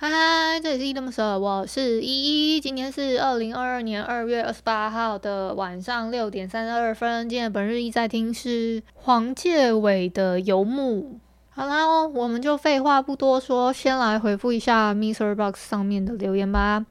[0.00, 2.60] 嗨嗨，这里是依依恋不舍，我是依依。
[2.60, 7.28] 今天是二零二二年二月二十八号的晚上六点三十二分。
[7.28, 11.02] 今天本日一在听是黄介伟的《游牧》。
[11.48, 16.86] 好啦，我们就废话不多说，先来回复一下 MixerBox 上面的留言吧。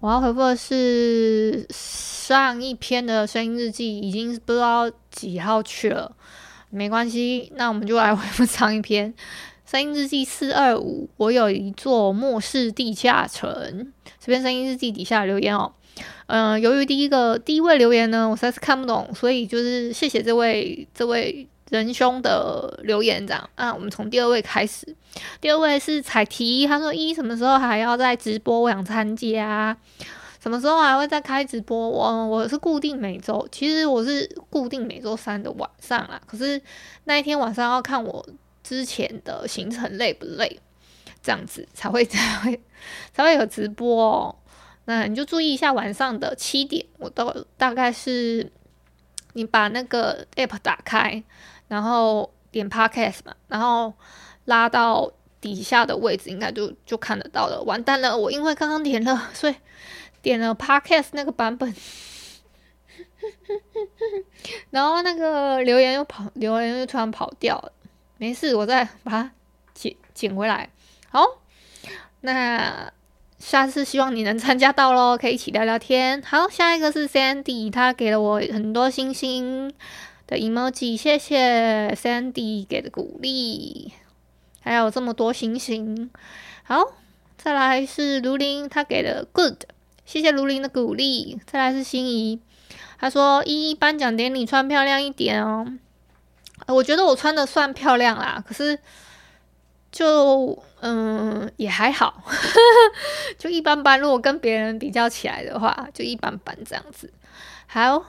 [0.00, 6.10] 我要回复的是上一篇的声音日记，已经不知道几号去了，
[6.70, 9.14] 没关系，那我们就来回复上一篇。
[9.70, 13.92] 声音日记四二五，我有一座末世地下城。
[14.18, 15.70] 这边声音日记底下留言哦，
[16.28, 24.96] 嗯、由于第一个第一位留言呢，我实在是看不懂，所以就是谢谢这位这位仁兄的留言，这样啊，我们从第二位开始。
[25.38, 28.58] 第二位是彩提，他说一什么时候还要再直播？
[28.58, 29.76] 我想参加，
[30.42, 31.76] 什么时候还会再开直播？
[31.90, 36.58] 我我是固定每周，其实我是固定每周三的晚上啦，可是
[37.04, 38.26] 那一天晚上要看我。
[38.68, 40.60] 之前的行程累不累？
[41.22, 42.60] 这样子才会才会
[43.14, 44.36] 才会有直播哦。
[44.84, 48.52] 那你就注意一下晚上的七点，我都大概是
[49.32, 51.22] 你把那个 app 打开，
[51.68, 53.94] 然后点 podcast 嘛，然后
[54.44, 55.10] 拉到
[55.40, 57.62] 底下的位置，应该就就看得到了。
[57.62, 59.54] 完蛋了，我因为刚刚点了，所以
[60.20, 61.74] 点了 podcast 那个版本，
[64.70, 67.72] 然后那个留言又跑，留言又突然跑掉了。
[68.18, 69.30] 没事，我再把它
[69.74, 70.68] 捡捡回来。
[71.08, 71.24] 好，
[72.20, 72.92] 那
[73.38, 76.20] 下次希望你能参加到喽，可以一起聊聊天。
[76.22, 79.72] 好，下一个是 Sandy，他给了我很多星星
[80.26, 83.92] 的 emoji，谢谢 Sandy 给的鼓励，
[84.60, 86.10] 还有这么多星星。
[86.64, 86.92] 好，
[87.36, 89.62] 再来是卢林，他给了 good，
[90.04, 91.40] 谢谢卢林的鼓励。
[91.46, 92.40] 再来是心仪，
[92.98, 95.72] 他说一一颁奖典礼穿漂亮一点哦。
[96.74, 98.78] 我觉得我穿的算漂亮啦，可是
[99.90, 102.22] 就嗯也还好，
[103.38, 103.98] 就一般般。
[103.98, 107.10] 如果跟别人比较起来的话，就一般般这样子。
[107.66, 108.04] 好，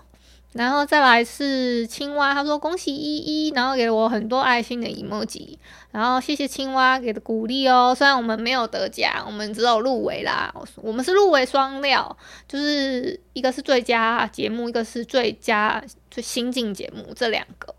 [0.54, 5.58] 然后再来是青蛙，他说恭喜依依，然后给了我很多爱心的 emoji，
[5.92, 7.96] 然后谢谢青蛙给的鼓励哦。
[7.98, 10.54] 虽然我们没有得奖，我们只有入围啦。
[10.76, 15.82] 我们是入围双料，就是一个是最佳节目，一个是最佳
[16.12, 17.74] 最新进节目，这两个。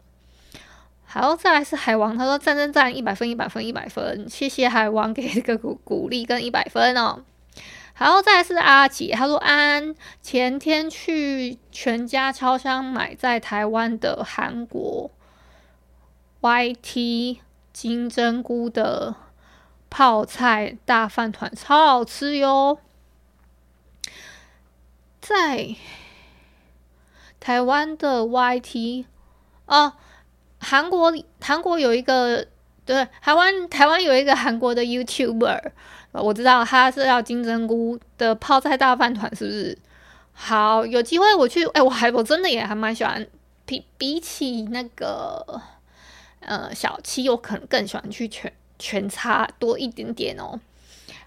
[1.12, 7.24] 好，再来是海王，他说赞赞赞，一百分，一百分，一百分，谢谢海王给这个鼓鼓励跟一百分哦。
[7.94, 15.10] 好，再来是阿杰，他说安前天去全家超商买在台湾的韩国
[16.42, 17.38] YT
[17.72, 19.16] 金针菇的
[19.90, 22.78] 泡菜大饭团，超好吃哟。
[25.20, 25.74] 在
[27.40, 29.06] 台湾的 YT
[29.66, 29.96] 啊。
[30.60, 32.46] 韩国韩国有一个
[32.84, 35.58] 对台湾台湾有一个韩国的 YouTuber，
[36.12, 39.78] 我知道他是要金针菇的泡菜大饭团，是不是？
[40.32, 43.26] 好，有机会我去，哎、我还我真的也还蛮喜欢，
[43.64, 45.60] 比比起那个
[46.40, 50.60] 呃小七，我可能更喜欢去全全差多一点点哦。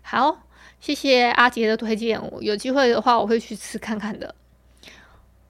[0.03, 0.43] 好，
[0.79, 4.35] 谢谢阿杰的推荐，我有机会的话我会去吃看看的。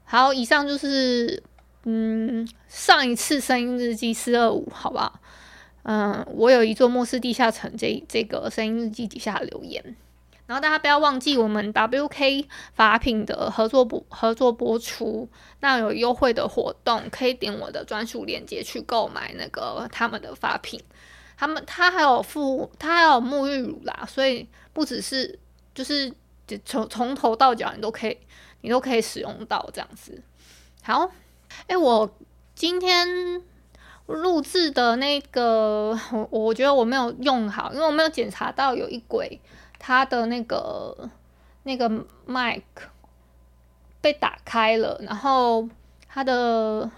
[0.04, 1.42] 好，以上就是。
[1.84, 5.20] 嗯，上一次声音日记四二五，好不好？
[5.82, 9.94] 嗯，我有一座末世地下城这这个声音日记底下留言，
[10.46, 15.28] 然后大家不要忘记我们 WK 法品的合作播合作播出，
[15.60, 20.82] 那有优惠的活动，可以点我的专属链接去购买那个他们的法品，
[21.36, 25.38] 他们他还有附他还有沐浴乳啦，所以不只是
[25.74, 26.10] 就是
[26.46, 28.16] 就从从头到脚你都可以
[28.62, 30.22] 你都可以使用到这样子，
[30.82, 31.12] 好。
[31.66, 32.14] 哎、我
[32.54, 33.42] 今天
[34.06, 39.40] 录制的那个，我我觉得我没有用好，因为我没有检查到有一轨
[39.78, 41.10] 它的那个
[41.62, 42.88] 那个麦克
[44.00, 45.68] 被打开了，然后
[46.06, 46.90] 它的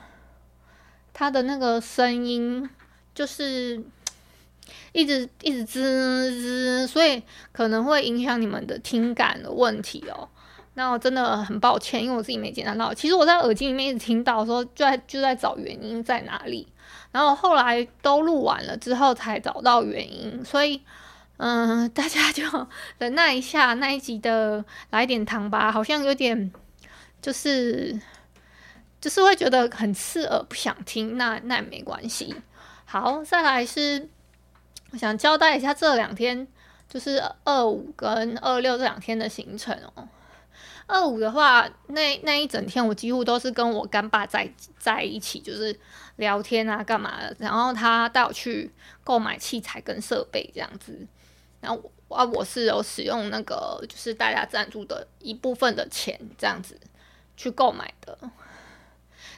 [1.12, 2.68] 它的那个声音
[3.14, 3.82] 就是
[4.92, 10.28] 一直一直滋滋，所以可能会影响你们的听感的问题哦。
[10.78, 12.92] 那我真的很抱歉，因为我自己没检查到。
[12.92, 16.68] 其实我在耳机里面一直听到说，就在就在找原因在哪里。
[17.12, 20.82] 然后后来都录完了之后才找到原因，所以
[21.38, 22.44] 嗯、大家就
[22.98, 26.52] 忍耐一下那一集的来点糖吧，好像有点
[27.22, 27.98] 就是
[29.00, 31.16] 就是会觉得很刺耳，不想听。
[31.16, 32.36] 那那也没关系。
[32.84, 34.06] 好，再来是
[34.90, 36.46] 我想交代一下这两天，
[36.86, 40.06] 就是二五跟二六这两天的行程哦。
[40.86, 44.48] 二五的话，那那一整天我几乎都是跟我干爸在
[44.78, 45.76] 在一起，就是
[46.16, 47.34] 聊天啊，干嘛的。
[47.40, 48.70] 然后他带我去
[49.02, 51.06] 购买器材跟设备这样子。
[51.60, 56.78] 然后啊，我是有使用那个就是大家赞助的一部分的钱这样子
[57.36, 58.16] 去购买的。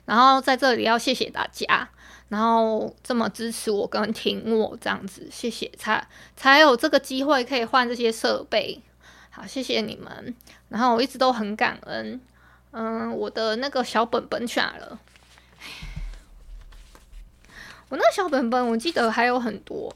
[0.05, 1.89] 然后在这里要谢谢大家，
[2.29, 6.06] 然后这么支持我跟挺我这样子，谢谢，才
[6.37, 8.83] 才有这个机会可以换这些设备。
[9.38, 10.35] 好，谢谢你们。
[10.69, 12.20] 然后我一直都很感恩。
[12.73, 14.99] 嗯，我的那个小本本去哪了？
[17.88, 19.94] 我那个小本本，我记得还有很多。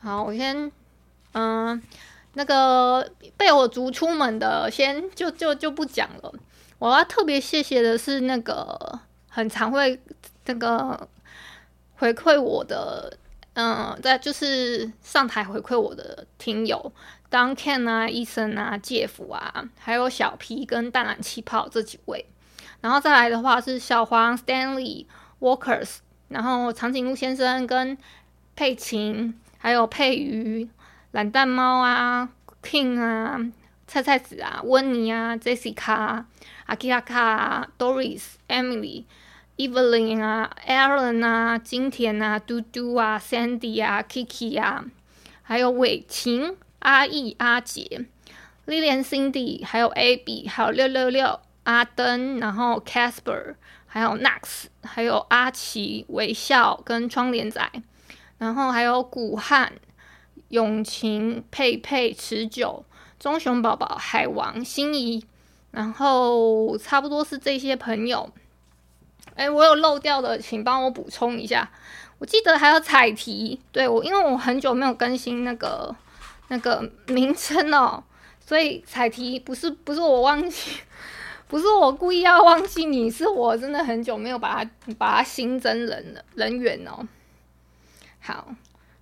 [0.00, 0.70] 好，我先，
[1.32, 1.82] 嗯，
[2.34, 6.32] 那个被我逐出门的，先就就就不讲了。
[6.78, 10.00] 我要特别谢谢的是那个很常会
[10.44, 11.08] 那个
[11.96, 13.16] 回馈我的。
[13.54, 16.92] 嗯，在就是上台回馈我的听友
[17.30, 22.24] ，Duncan 啊、Eason 啊、Jeff 啊，还有小 P 跟淡蓝气泡这几位，
[22.80, 25.06] 然后再来的话是小黄、Stanley、
[25.40, 25.96] Walkers，
[26.28, 27.98] 然后长颈鹿先生跟
[28.54, 30.68] 佩琴，还有佩鱼、
[31.10, 32.28] 懒蛋猫啊、
[32.62, 33.36] King 啊、
[33.86, 36.24] 菜菜子啊、温妮啊、Jessica、
[36.66, 39.04] 阿基拉卡、Doris、Emily。
[39.60, 44.86] Evelyn 啊，Aaron 啊，金田啊，嘟嘟啊，Sandy 啊，Kiki 啊，
[45.42, 48.06] 还有伟晴、阿义、阿杰、
[48.66, 57.70] Lilian、Cindy，还有 Ab，还有六六六、阿登，然后 Casper，还有 Nax，还有阿奇、微笑跟窗帘仔，
[58.38, 59.74] 然后还有古汉、
[60.48, 62.86] 永晴、佩佩、持久、
[63.18, 65.22] 棕熊宝宝、海王、心仪，
[65.70, 68.32] 然后差不多是这些朋友。
[69.40, 71.66] 哎，我有漏掉的，请帮我补充一下。
[72.18, 75.96] 我记得还有彩题，对，我，因为我很久没有更新那个
[76.48, 78.04] 那个名称哦，
[78.38, 80.72] 所以彩题不是不是我忘记，
[81.48, 87.08] 不是我故意要忘记你，是我真的很久没有把它把它新增人了人员哦。
[88.20, 88.54] 好，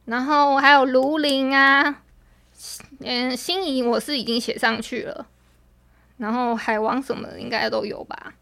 [0.05, 2.03] 然后还有卢林啊，
[3.01, 5.27] 嗯，心仪我是已经写上去了，
[6.19, 8.35] 然后海王什么的应该都有吧。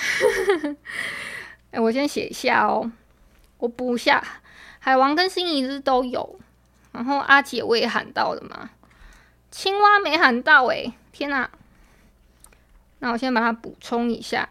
[1.72, 2.90] 哎、我先写一下哦，
[3.58, 4.22] 我补一下。
[4.78, 6.40] 海王跟心仪是都有，
[6.92, 8.70] 然后阿姐我也喊到了嘛，
[9.50, 11.50] 青蛙没喊到哎、天哪！
[13.00, 14.48] 那我先把它补充一下。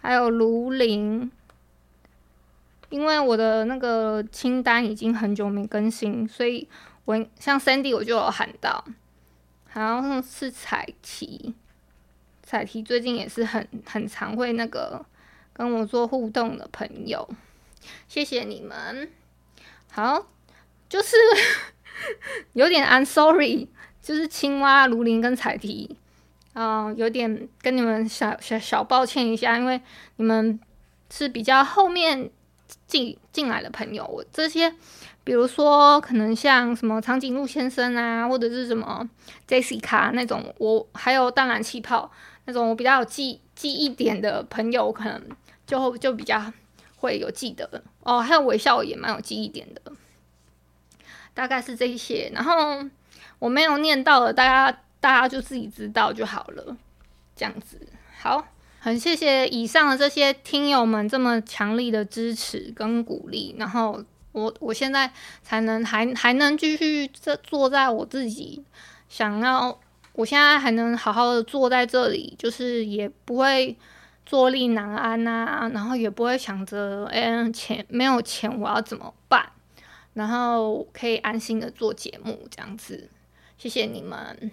[0.00, 1.30] 还有卢林，
[2.90, 6.68] 因为我的那个清单已经很久没更新，所以
[7.04, 8.84] 我像 Sandy 我就有喊到，
[9.70, 11.54] 好像是彩旗。
[12.54, 15.04] 彩题最近也是很很常会那个
[15.52, 17.28] 跟我做互动的朋友，
[18.06, 19.10] 谢谢你们。
[19.90, 20.24] 好，
[20.88, 21.16] 就是
[22.54, 23.66] 有点 I'm sorry，
[24.00, 25.96] 就是青蛙、卢林跟彩提，
[26.52, 29.80] 啊、呃，有点跟你们小小小抱歉一下，因为
[30.14, 30.60] 你们
[31.10, 32.30] 是比较后面
[32.86, 34.72] 进进来的朋友，我这些。
[35.26, 39.08] 比如说，可能像什么长颈鹿先生啊，或者是什么
[39.48, 42.12] Jessica 那种，我还有淡蓝气泡
[42.44, 45.22] 那种我比较有记记忆点的朋友，可能
[45.66, 46.52] 就就比较
[46.96, 48.20] 会有记得哦。
[48.20, 49.80] 还有微笑也蛮有记忆点的，
[51.32, 52.30] 大概是这些。
[52.34, 52.84] 然后
[53.38, 56.76] 我没有念到的，大家大家就自己知道就好了。
[57.36, 57.80] 这样子，
[58.20, 58.46] 好，
[58.78, 64.04] 很谢谢以上的这些听友们这么强力的支持跟鼓励，然后。
[64.34, 65.12] 我我现在
[65.44, 68.64] 才能还还能继续这坐在我自己
[69.08, 69.78] 想要，
[70.14, 73.76] 我现在还能好好的坐在这里，就是也不会
[74.24, 79.50] 坐立难安呐、啊，然后也不会想着，哎，钱没有钱我要怎么办？
[80.14, 83.10] 然后可以安心的做节目这样子，
[83.58, 84.50] 谢谢你们。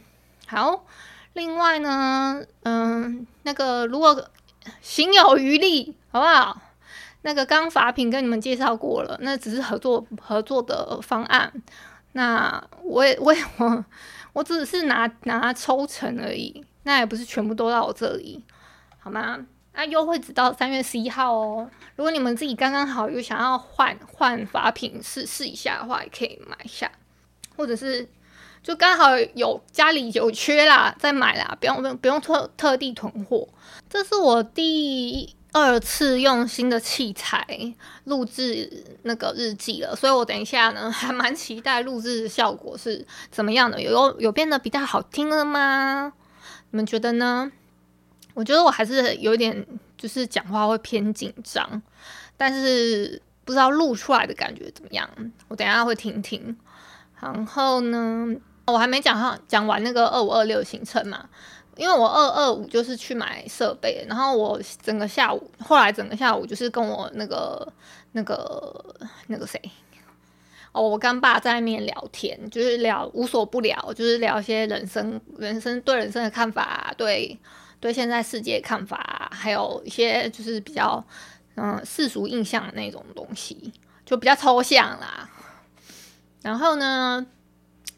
[0.47, 0.83] 好，
[1.33, 4.27] 另外呢，嗯，那个如果
[4.81, 6.59] 行有余力，好不好？
[7.21, 11.53] 那个刚法品跟你们介绍过了，那只是合作合作的方案。
[12.13, 13.85] 那我也我也我
[14.33, 18.43] 我只是拿拿抽成而已，那也不是全部都到我这里，
[18.99, 19.45] 好吗？
[19.73, 21.69] 那优惠只到三月十一号哦。
[21.95, 26.91] 如果你们自己刚刚好有想要换换发品试试一下的话，也可以买一下，
[27.55, 28.07] 或者是
[28.61, 33.47] 就刚好有家里有缺啦，再买啦，不用不用不用特特地囤货。
[33.89, 37.45] 这是我第二次用新的器材
[38.05, 46.13] 录制那个日记了，所以我等一下呢还蛮期待录制效果是怎么样的，有有变得比较好听了吗？
[46.69, 47.51] 你们觉得呢？
[48.33, 49.67] 我觉得我还是有点，
[49.97, 51.81] 就是讲话会偏紧张，
[52.37, 55.09] 但是不知道录出来的感觉怎么样。
[55.49, 56.55] 我等下会听听。
[57.19, 58.33] 然后呢，
[58.67, 61.27] 我还没讲上讲完那个二五二六行程嘛，
[61.81, 67.67] 因为我二二五就是去买设备，然后我整个下午，后来整个下午就是跟我那个
[68.11, 68.95] 那个
[69.25, 69.59] 那个谁，
[70.71, 77.39] 哦，我干爸在那边聊天，就是聊无所不聊，就是聊一些人生、人生对人生的看法，对。
[77.79, 81.03] 对现在世界看法，还有一些就是比较
[81.55, 83.73] 嗯世俗印象的那种东西，
[84.05, 85.27] 就比较抽象啦。
[86.43, 87.25] 然后呢，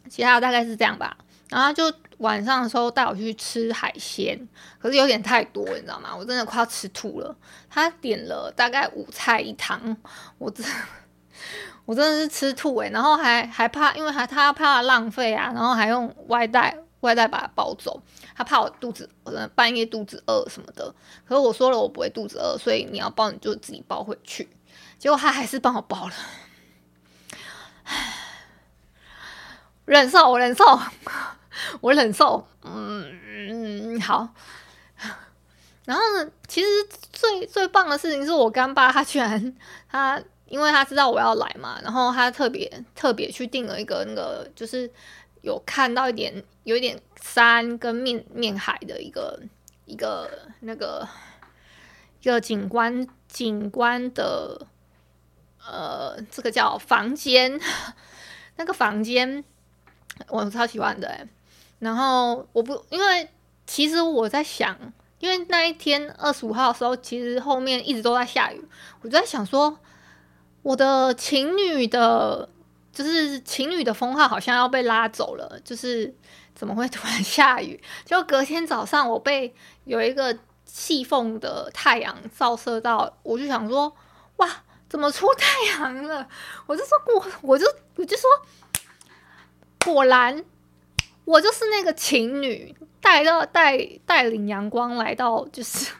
[0.09, 1.17] 其他大概是这样吧。
[1.53, 1.83] 然后就
[2.17, 4.47] 晚上的时候带我去吃海鲜，
[4.79, 6.09] 可是有点太多，你知道吗？
[6.17, 7.35] 我真的快要吃吐了。
[7.69, 9.95] 他点了大概五菜一汤，
[10.37, 10.65] 我真
[11.85, 12.89] 我真的是吃吐诶。
[12.89, 16.77] 然后还还怕，因为还他怕浪费啊，然后还用外带。
[17.03, 18.01] 外带把它包走，
[18.33, 20.95] 他怕我肚子我，半夜肚子饿什么的。
[21.27, 24.49] 可是我说了，我不会肚子饿，所以你要包你就自己包回去。
[24.97, 26.13] 结果他还是帮我包了，
[27.83, 28.13] 唉
[29.83, 30.63] 忍受，我忍受，
[31.81, 32.47] 我忍受。
[32.63, 34.29] 嗯，好。
[35.85, 36.67] 然后呢，其实
[37.11, 39.55] 最最棒的事情是我干爸，他居然
[39.89, 44.91] 他，因为他知道我要来嘛，然后他特别特别去订了一个那个就是。
[45.43, 49.37] 有看到一点，有一点山跟面面海的一个
[49.83, 51.05] 一个那个
[52.21, 54.65] 一个景观景观的，
[55.59, 57.59] 呃，这个叫房间，
[58.55, 59.43] 那个房间
[60.29, 61.27] 我超喜欢的欸。
[61.83, 63.29] 然后我不，因为
[63.67, 64.75] 其实我在想，
[65.19, 68.67] 因为那一天二十五号的时候，其实后面一直都在下雨，
[69.01, 69.77] 我就在想说，
[70.61, 72.49] 我的情侣的。
[72.93, 76.13] 就是情侣的封号好像要被拉走了，就是
[76.53, 77.81] 怎么会突然下雨？
[78.05, 79.51] 就隔天早上我被
[79.85, 80.37] 有一个
[80.67, 83.91] 细缝的太阳照射到，我就想说，
[84.35, 84.47] 哇，
[84.87, 86.27] 怎么出太阳了？
[86.67, 88.29] 我就说我，我就我就说，
[89.85, 90.45] 果然
[91.25, 95.91] 我就是那个情侣，带到带带领阳光来到，就是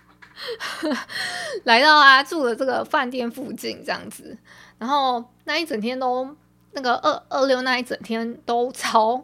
[1.65, 4.38] 来到啊住的这个饭店附近这样子，
[4.77, 6.36] 然后那一整天都。
[6.75, 9.24] 那个二二六那一整天都超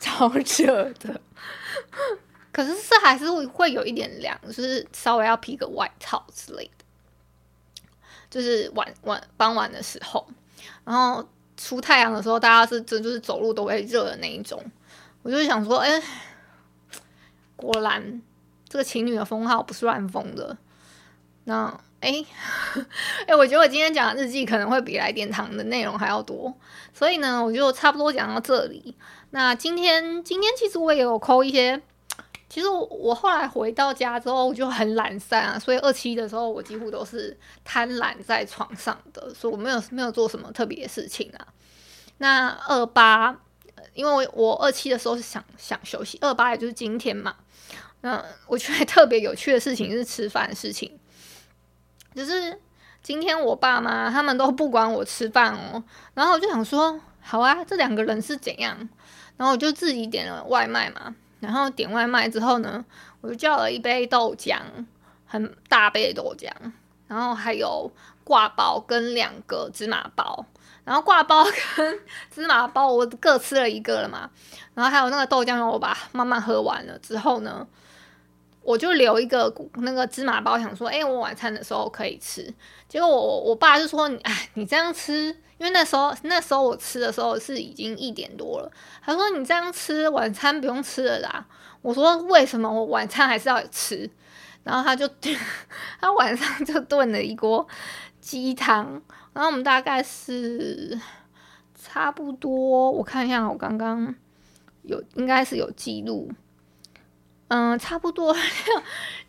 [0.00, 1.20] 超热的，
[2.50, 6.84] 可是是还是会会有一点凉，就是稍微要披个外套之类的。
[8.28, 10.26] 就是晚晚傍晚的时候，
[10.84, 11.24] 然后
[11.56, 14.60] 出太阳的时候，大家是真就是走路都会热的那一种。
[15.22, 16.02] 我就想说，哎，
[17.56, 18.22] 果然
[18.68, 20.56] 这个情侣的封号不是乱封的。
[21.44, 21.80] 那。
[22.00, 22.24] 哎，
[23.26, 26.54] 哎，我觉得我今天讲的日记可能会比来点糖的内容还要多，
[26.94, 28.96] 所以呢，我就差不多讲到这里。
[29.30, 31.82] 那今天，今天其实我也有抠一些，
[32.48, 41.48] 其实我，我后来回到家之后我就很懒散啊，所以二七的时候我几乎都是瘫懒在床上的，所以我没有没有做什么特别的事情啊。
[42.18, 43.36] 那二八，
[43.98, 47.34] 因为我二七的时候是想想休息，二八也就是今天嘛。
[48.02, 50.96] 那我觉得特别有趣的事情是吃饭的事情。
[52.14, 52.56] 就是
[53.02, 55.82] 今天我爸妈他们都不管我吃饭哦，
[56.14, 58.88] 然后我就想说，好啊，这两个人是怎样？
[59.36, 62.84] 然后我就自己点了外卖嘛，然后点外卖之后呢，
[63.20, 64.60] 我就叫了一杯豆浆，
[65.26, 66.48] 很大杯的豆浆，
[67.08, 67.90] 然后还有
[68.22, 70.46] 挂包跟两个芝麻包，
[70.84, 72.00] 然后挂包跟
[72.30, 74.30] 芝麻包我各吃了一个了嘛，
[74.74, 77.66] 然后还有那个豆浆，我把慢慢喝完了之后呢。
[78.60, 82.52] 我就留一个那个芝麻包，想说，哎，我晚餐的时候可以吃。
[82.86, 88.70] 结果我我爸就说，哎，你这样吃，因为那时候那时候我吃的时候是已经一点多了。
[89.02, 91.46] 他说你这样吃晚餐不用吃了啦。
[91.80, 94.10] 我说为什么我晚餐还是要吃？
[94.64, 95.08] 然后他就
[96.00, 97.66] 他晚上就炖了一锅
[98.20, 99.02] 鸡汤。
[99.32, 100.98] 然后我们大概是
[101.74, 104.14] 差不多，我看一下，我刚刚
[104.82, 106.30] 有应该是有记录。
[107.48, 108.42] 嗯，差不多六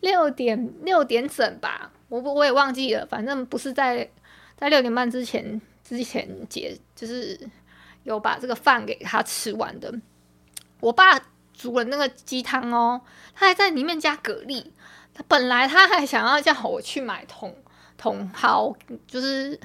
[0.00, 4.10] 六点六点整吧，我不我也忘记了，反正不是在
[4.56, 7.38] 在六点半之前之前结，就是
[8.02, 9.94] 有把这个饭给他吃完的。
[10.80, 11.18] 我爸
[11.54, 13.00] 煮了那个鸡汤哦，
[13.34, 14.64] 他还在里面加蛤蜊，
[15.28, 17.52] 本来他还想要叫我去买茼
[18.00, 18.74] 茼蒿，
[19.06, 19.58] 就是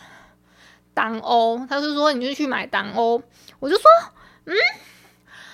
[0.93, 3.21] 当欧，他是说你就去买当欧，
[3.59, 3.85] 我就说
[4.45, 4.55] 嗯，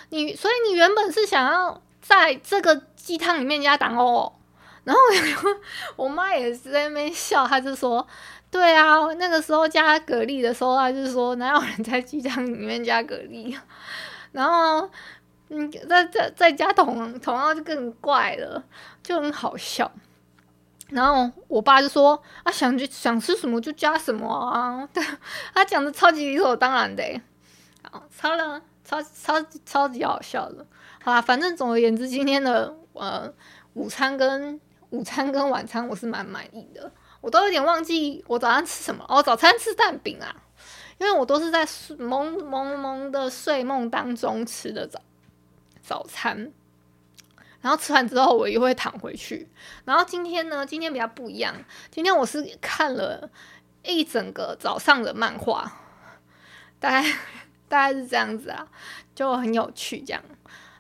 [0.10, 4.34] 你所以你原本是想要在这个鸡汤里面加当欧，
[4.84, 5.02] 然后
[5.96, 8.08] 我妈也是在那边笑，她就说。
[8.52, 13.58] 对啊，那个时候加蛤蜊的时候，他就说哪有人在鸡汤里面加蛤蜊，
[14.34, 14.92] 然后
[15.54, 18.64] 嗯，再再再加茼茼蒿就更怪了，
[19.04, 19.92] 就很好笑。
[20.88, 25.04] 然后我爸就说啊，想就想吃什么就加什么啊，对，
[25.54, 27.04] 他讲的超级理所当然的，
[27.92, 30.66] 好，超了，超超超级好笑的。
[31.04, 33.30] 好啦，反正总而言之，今天的呃
[33.74, 34.58] 午餐跟
[34.92, 36.90] 午餐跟晚餐我是蛮满意的。
[37.20, 40.34] 我都有点忘记我早上吃什么哦，早餐吃蛋饼啊，
[40.98, 45.00] 因为我都是在睡朦朦胧的睡梦当中吃的早
[45.82, 46.52] 早餐，
[47.62, 49.48] 然后吃完之后我又会躺回去。
[49.86, 51.56] 然后今天呢，今天比较不一样，
[51.90, 53.30] 今天我是看了
[53.84, 55.80] 一整个早上的漫画，
[56.80, 57.04] 大概
[57.68, 58.68] 大概是这样子啊，
[59.16, 60.24] 就很有趣这样。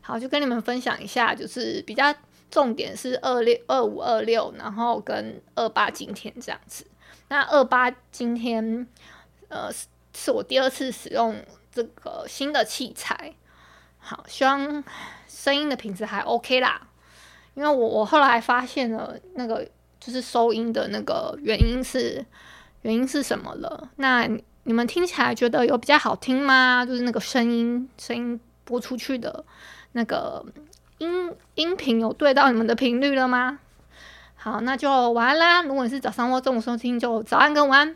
[0.01, 2.13] 好，就跟你们分享一下，就是比较。
[2.51, 6.85] 重点是二六二五二六，然后跟二八今天这样子。
[7.29, 8.85] 那二八今天，
[9.47, 9.69] 呃，
[10.13, 13.33] 是我第二次使用这个新的器材。
[14.01, 14.83] 好，希望
[15.27, 16.81] 声音的品质还 OK 啦。
[17.53, 19.65] 因为我我后来发现了那个
[19.99, 22.25] 就是收音的那个原因是
[22.81, 23.89] 原因是什么了？
[23.95, 24.27] 那
[24.63, 26.85] 你们听起来觉得有比较好听吗？
[26.85, 29.45] 就是那个声音声音播出去的
[29.93, 30.45] 那个。
[30.97, 33.57] 音音频有对到你们的频率了吗？
[34.35, 35.63] 好，那就晚安啦。
[35.63, 37.95] 如果你是早上或中午收听，就早安跟晚安。